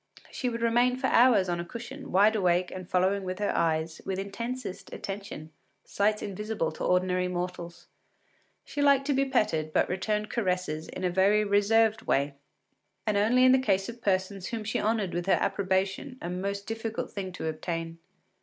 [0.31, 4.01] She would remain for hours on a cushion, wide awake and following with her eyes,
[4.03, 5.51] with intensest attention,
[5.85, 7.85] sights invisible to ordinary mortals.
[8.65, 12.33] She liked to be petted, but returned caresses in a very reserved way,
[13.05, 16.65] and only in the case of persons whom she honoured with her approbation, a most
[16.65, 17.99] difficult thing to obtain.